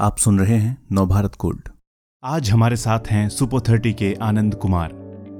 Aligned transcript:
आप 0.00 0.18
सुन 0.18 0.38
रहे 0.38 0.56
हैं 0.56 0.86
नवभारत 0.92 1.32
गोल्ड 1.40 1.68
आज 2.22 2.50
हमारे 2.50 2.76
साथ 2.76 3.06
हैं 3.10 3.28
सुपर 3.28 3.60
थर्टी 3.60 3.92
के 3.92 4.12
आनंद 4.22 4.54
कुमार। 4.54 4.90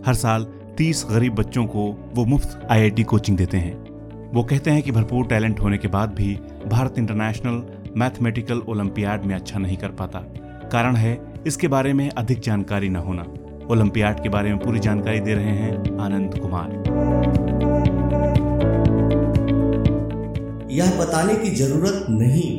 हर 0.07 0.15
साल 0.15 0.45
तीस 0.79 1.05
गरीब 1.11 1.35
बच्चों 1.35 1.65
को 1.67 1.85
वो 2.15 2.25
मुफ़्त 2.25 2.67
आईआईटी 2.71 3.03
कोचिंग 3.03 3.37
देते 3.37 3.57
हैं। 3.57 4.33
वो 4.33 4.43
कहते 4.43 4.71
हैं 4.71 4.83
कि 4.83 4.93
भरपूर 4.93 5.27
टैलेंट 5.27 5.61
होने 5.61 5.79
के 5.79 5.89
बाद 5.89 6.15
भी 6.15 6.35
भारत 6.67 6.99
इंटरनेशनल 6.99 7.63
मैथमेटिकल 7.97 8.59
ओलंपियाड 8.59 9.25
में 9.25 9.35
अच्छा 9.35 9.59
नहीं 9.59 9.77
कर 9.77 9.89
पाता। 9.89 10.19
कारण 10.73 10.97
है 10.97 11.17
इसके 11.47 11.69
बारे 11.69 11.93
में 11.93 12.09
अधिक 12.11 12.41
जानकारी 12.41 12.89
न 12.89 12.97
होना। 12.97 13.23
ओलंपियाड 13.71 14.23
के 14.23 14.29
बारे 14.29 14.51
में 14.51 14.59
पूरी 14.59 14.81
जानकारी 14.81 15.21
दे 15.21 15.35
रहे 15.35 15.53
हैं 15.53 15.99
आनंद 16.01 16.39
कुमार। 16.39 16.73
यह 20.71 20.99
बताने 21.01 21.35
की 21.35 21.51
ज़रूरत 21.51 22.07
नहीं 22.11 22.51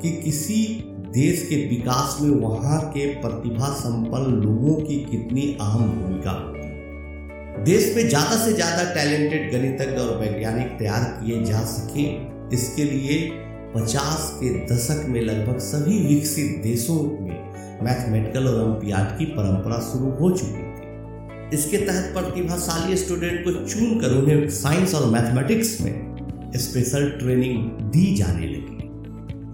कि 0.00 0.16
किसी 0.22 0.88
देश 1.12 1.46
के 1.48 1.56
विकास 1.68 2.16
में 2.20 2.30
वहाँ 2.40 2.80
के 2.90 3.06
प्रतिभा 3.20 3.68
संपन्न 3.74 4.34
लोगों 4.34 4.74
की 4.76 4.96
कितनी 5.10 5.42
अहम 5.60 5.88
भूमिका 5.92 6.30
होती 6.30 6.62
देश 7.64 7.96
में 7.96 8.08
ज़्यादा 8.08 8.36
से 8.36 8.52
ज़्यादा 8.52 8.84
टैलेंटेड 8.94 9.50
गणितज्ञ 9.52 10.00
और 10.00 10.16
वैज्ञानिक 10.18 10.68
तैयार 10.78 11.02
किए 11.18 11.42
जा 11.44 11.60
सके, 11.64 12.02
इसके 12.56 12.84
लिए 12.84 13.18
50 13.76 14.30
के 14.40 14.54
दशक 14.66 15.04
में 15.08 15.20
लगभग 15.20 15.58
सभी 15.58 15.98
विकसित 16.06 16.60
देशों 16.62 16.96
में 17.20 17.38
मैथमेटिकल 17.82 18.48
ओलंपियाड 18.48 19.16
की 19.18 19.24
परंपरा 19.34 19.80
शुरू 19.92 20.10
हो 20.10 20.30
चुकी 20.30 20.70
थी। 20.72 21.56
इसके 21.56 21.76
तहत 21.76 22.12
प्रतिभाशाली 22.14 22.96
स्टूडेंट 22.96 23.44
को 23.44 23.52
चुनकर 23.52 24.16
उन्हें 24.16 24.48
साइंस 24.50 24.94
और 24.94 25.10
मैथमेटिक्स 25.10 25.80
में 25.80 26.52
स्पेशल 26.56 27.10
ट्रेनिंग 27.10 27.58
दी 27.90 28.14
जाने 28.14 28.46
लगी। 28.46 28.81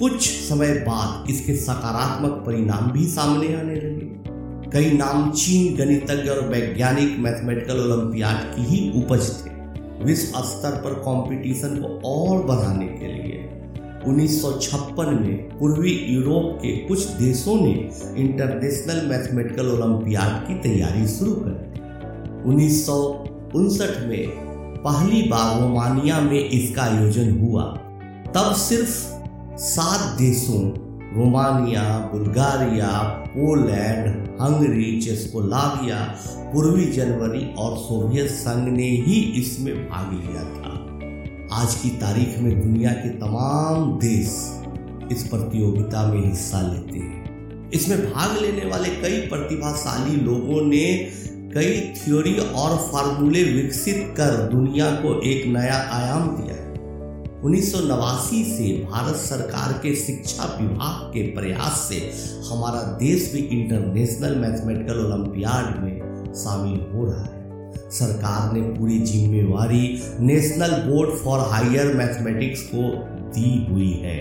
कुछ 0.00 0.30
समय 0.30 0.72
बाद 0.72 1.30
इसके 1.30 1.56
सकारात्मक 1.56 2.30
परिणाम 2.30 2.90
भी 2.90 3.06
सामने 3.06 3.54
आने 3.54 3.74
लगे। 3.74 4.18
कई 4.70 4.90
नामचीन 4.90 5.76
गणितज्ञ 5.76 6.30
और 6.30 6.48
वैज्ञानिक 6.48 7.18
मैथमेटिकल 7.18 7.80
ओलंपियाड 7.80 8.56
की 8.56 8.62
ही 8.62 9.04
उपज 9.04 9.30
थे। 9.30 9.50
विश्व 10.04 10.40
स्तर 10.40 10.70
पर 10.70 10.94
कंपटीशन 10.94 11.68
को 11.68 12.08
और 12.08 12.46
बढ़ाने 12.46 12.86
के 12.86 13.06
लिए। 13.06 13.50
1956 14.06 15.06
में 15.06 15.58
पूर्वी 15.58 15.90
यूरोप 15.90 16.58
के 16.62 16.76
कुछ 16.76 17.06
देशों 17.06 17.56
ने 17.56 17.90
इंटरनेशनल 18.16 19.06
मैथमेटिकल 19.06 19.68
ओलंपियाड 19.68 20.48
की 20.48 20.54
तैयारी 20.54 21.08
शुरू 21.08 21.32
कर 21.32 21.50
दी। 21.50 21.80
उन्नीस 22.48 22.88
में 24.06 24.28
पहली 24.84 25.22
बार 25.22 25.60
रोमानिया 25.60 26.20
में 26.20 26.48
इसका 26.48 26.82
आयोजन 26.82 27.40
हुआ। 27.40 27.62
तब 28.34 28.52
सिर्फ़ 28.52 29.17
सात 29.60 30.18
देशों, 30.18 30.70
रोमानिया, 31.16 32.10
बुल्गारिया, 32.12 32.88
पोलैंड, 33.28 34.08
हंगरी 34.40 35.00
चेस्कोलाविया 35.00 36.16
पूर्वी 36.52 36.84
जनवरी 36.84 37.54
और 37.54 37.76
सोवियत 37.76 38.30
संघ 38.30 38.68
ने 38.68 38.88
ही 38.88 39.20
इसमें 39.20 39.88
भाग 39.88 40.12
लिया 40.12 40.42
था। 40.42 40.74
आज 41.62 41.74
की 41.74 41.88
तारीख 41.88 42.38
में 42.38 42.60
दुनिया 42.60 42.90
के 42.90 43.08
तमाम 43.08 43.92
देश 43.92 44.28
इस 45.12 45.28
प्रतियोगिता 45.28 46.12
में 46.12 46.28
हिस्सा 46.28 46.60
लेते 46.60 46.98
हैं। 46.98 47.70
इसमें 47.70 48.12
भाग 48.12 48.42
लेने 48.42 48.70
वाले 48.70 48.88
कई 48.88 49.20
प्रतिभाशाली 49.20 50.16
लोगों 50.16 50.66
ने 50.66 51.10
कई 51.54 51.80
थ्योरी 51.80 52.34
और 52.34 52.76
फार्मूले 52.76 53.44
विकसित 53.44 54.14
कर 54.16 54.48
दुनिया 54.52 54.90
को 54.90 55.20
एक 55.20 55.46
नया 55.46 55.88
आयाम 55.92 56.28
दिया 56.28 56.57
उन्नीस 57.44 57.72
सौ 57.72 57.78
नवासी 57.78 58.44
से 58.44 58.86
भारत 58.92 59.16
सरकार 59.16 59.72
के 59.72 59.94
शिक्षा 59.96 60.58
विभाग 60.60 61.08
के 61.08 61.22
प्रयास 61.22 61.88
से 61.88 61.98
हमारा 62.48 62.82
देश 62.82 63.32
भी 63.32 63.38
इंटरनेशनल 63.38 64.36
मैथमेटिकल 64.36 65.04
ओलंपियाड 65.04 65.82
में 65.82 66.00
शामिल 66.34 66.80
हो 66.94 67.04
रहा 67.04 67.22
है। 67.22 67.72
सरकार 67.90 68.52
ने 68.52 68.60
पूरी 68.60 68.98
जिम्मेवारी 68.98 70.02
national 70.20 70.70
board 70.70 71.10
for 71.10 71.38
higher 71.38 71.94
mathematics 71.94 72.62
को 72.62 72.90
दी 73.30 73.66
हुई 73.70 73.92
है। 73.92 74.16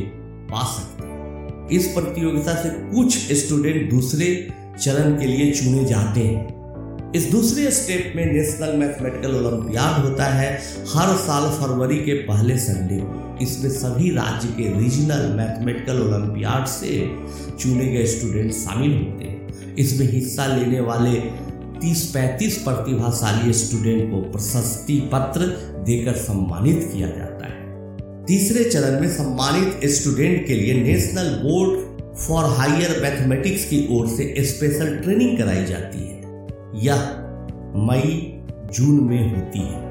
पा 0.51 0.65
सकते 0.73 1.09
हैं। 1.09 1.69
इस 1.69 1.87
प्रतियोगिता 1.87 2.55
से 2.55 2.71
कुछ 2.91 3.33
स्टूडेंट 3.33 3.91
दूसरे 3.91 4.27
चरण 4.81 5.19
के 5.19 5.27
लिए 5.27 5.51
चुने 5.53 5.85
जाते 5.85 6.21
हैं। 6.21 7.13
इस 7.13 7.31
दूसरे 7.31 7.71
स्टेप 7.71 8.13
में 8.17 8.25
नेशनल 8.27 8.77
मैथमेटिकल 8.77 9.35
ओलंपियाड 9.37 10.05
होता 10.05 10.25
है 10.25 10.49
हर 10.95 11.15
साल 11.17 11.51
फरवरी 11.51 11.99
के 11.99 12.15
पहले 12.23 12.57
संडे 12.59 13.03
इसमें 13.45 13.71
सभी 13.71 14.11
राज्य 14.11 14.49
के 14.49 14.69
रीजनल 14.79 15.29
मैथमेटिकल 15.37 16.01
ओलंपियाड 16.03 16.67
से 16.67 16.99
चुने 17.61 17.87
गए 17.87 18.05
स्टूडेंट 18.07 18.53
शामिल 18.53 18.97
होते 18.99 19.25
हैं। 19.25 19.75
इसमें 19.75 20.07
हिस्सा 20.13 20.47
लेने 20.47 20.81
वाले 20.81 21.13
तीस 21.85 22.11
पैंतीस 22.15 22.57
प्रतिभाशाली 22.59 23.53
स्टूडेंट 23.53 24.11
को 24.11 24.17
प्रशस्ति 24.17 25.01
पत्र 25.13 25.41
देकर 25.87 26.13
सम्मानित 26.13 26.91
किया 26.95 27.09
जाता 27.09 27.47
है। 27.47 27.97
तीसरे 28.25 28.65
चरण 28.65 29.01
में 29.01 29.09
सम्मानित 29.09 29.91
स्टूडेंट 29.91 30.47
के 30.47 30.55
लिए 30.55 30.75
national 30.75 31.29
board 31.29 31.81
for 32.17 32.45
higher 32.45 33.01
mathematics 33.03 33.65
की 33.65 33.89
ओर 33.91 34.07
से 34.07 34.35
स्पेशल 34.39 34.97
ट्रेनिंग 34.97 35.39
कराई 35.39 35.65
जाती 35.65 35.99
है। 35.99 36.23
यह 36.75 37.03
मई, 37.77 38.41
जून 38.75 39.05
में 39.05 39.35
होती 39.35 39.59
है। 39.59 39.84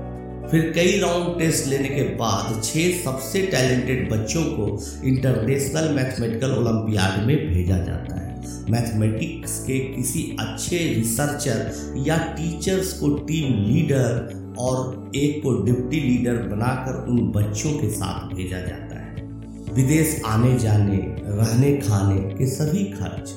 फिर 0.52 0.72
कई 0.76 1.00
राउंड 1.00 1.40
टेस्ट 1.40 1.68
लेने 1.68 1.90
के 1.90 2.02
बाद 2.02 2.64
छह 2.64 2.92
सबसे 3.04 3.42
टैलेंटेड 3.42 4.12
बच्चों 4.12 4.44
को 4.44 4.66
इंटरनेशनल 5.04 5.90
मैथमेटिकल 5.96 6.52
ओलंपियाड 6.52 7.26
में 7.28 7.38
भेजा 7.54 7.78
जाता 7.78 8.16
है। 8.16 8.24
मैथमेटिक्स 8.72 9.60
के 9.60 9.80
किसी 9.80 10.38
अच्छे 10.40 10.78
रिसर्चर 10.78 11.94
या 11.98 12.18
टीचर्स 12.18 12.94
को 12.94 13.10
टीम 13.10 13.54
लीडर 13.54 14.32
और 14.60 15.12
एक 15.16 15.44
को 15.44 15.64
डिप्टी 15.64 16.00
लीडर 16.00 16.34
बनाकर 16.34 17.06
उन 17.10 17.32
बच्चों 17.32 17.72
के 17.72 17.90
साथ 17.90 18.36
भेजा 18.36 18.58
जाता 18.58 19.00
है। 19.00 19.28
विदेश 19.74 20.22
आने 20.26 20.60
जाने 20.60 20.98
रहने 21.26 21.78
खाने 21.78 22.22
के 22.22 22.48
सभी 22.48 22.84
खर्च 22.84 23.30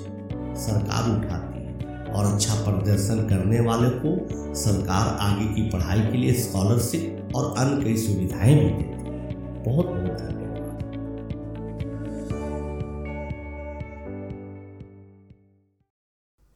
सरकार 0.61 1.11
उठाती 1.17 1.46
और 2.17 2.25
अच्छा 2.25 2.55
प्रदर्शन 2.55 3.29
करने 3.29 3.61
वाले 3.61 3.91
को 3.91 4.55
सरकार 4.55 5.17
आगे 5.21 5.47
की 5.55 5.71
पढ़ाई 5.71 6.01
के 6.01 6.19
लिए 6.19 6.33
स्कॉलरशिप 6.33 7.37
और 7.37 7.59
अन्य 7.59 7.85
कई 7.85 7.97
सुविधाएँ 7.97 8.55
भी 8.55 8.71
देती 8.71 9.07
है। 9.07 9.65
बहुत 9.65 9.87
बहुत 9.87 9.97
धन्यवाद। 9.97 10.47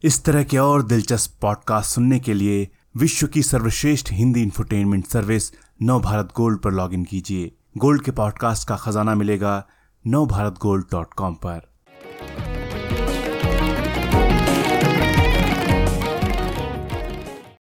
इस 0.04 0.24
तरह 0.24 0.44
के 0.44 0.58
और 0.58 0.82
दिलचस्प 0.82 1.38
पॉडकास्ट 1.40 1.94
सुनने 1.94 2.18
के 2.20 2.34
लिए 2.34 2.68
विश्व 2.96 3.26
की 3.26 3.42
सर्वश्रेष्ठ 3.42 4.12
Hindi 4.12 4.42
infotainment 4.42 5.06
service 5.06 5.52
Nav 5.82 6.00
Bharat 6.00 6.28
gold 6.36 6.58
पर 6.58 6.72
लॉगिन 6.72 7.04
कीजिए। 7.04 7.52
गोल्ड 7.78 8.02
के 8.02 8.10
पॉडकास्ट 8.10 8.68
का 8.68 8.76
खजाना 8.76 9.14
मिलेगा 9.14 9.66
नव 10.06 10.26
भारत 10.26 10.54
गोल्ड 10.62 10.84
डॉट 10.92 11.14
कॉम 11.14 11.34
पर। 11.34 11.69